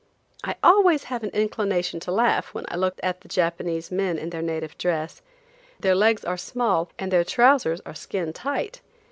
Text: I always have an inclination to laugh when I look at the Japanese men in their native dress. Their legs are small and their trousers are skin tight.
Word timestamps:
I 0.43 0.55
always 0.63 1.03
have 1.03 1.21
an 1.21 1.29
inclination 1.29 1.99
to 1.99 2.11
laugh 2.11 2.55
when 2.55 2.65
I 2.69 2.75
look 2.75 2.95
at 3.03 3.21
the 3.21 3.27
Japanese 3.27 3.91
men 3.91 4.17
in 4.17 4.31
their 4.31 4.41
native 4.41 4.75
dress. 4.79 5.21
Their 5.79 5.93
legs 5.93 6.25
are 6.25 6.37
small 6.37 6.89
and 6.97 7.11
their 7.11 7.23
trousers 7.23 7.81
are 7.85 7.93
skin 7.93 8.33
tight. 8.33 8.81